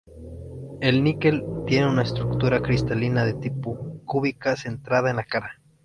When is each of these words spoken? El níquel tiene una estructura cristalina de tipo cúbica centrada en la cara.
El 0.81 1.03
níquel 1.03 1.43
tiene 1.67 1.85
una 1.87 2.01
estructura 2.01 2.63
cristalina 2.63 3.23
de 3.23 3.35
tipo 3.35 4.01
cúbica 4.05 4.55
centrada 4.55 5.11
en 5.11 5.17
la 5.17 5.25
cara. 5.25 5.61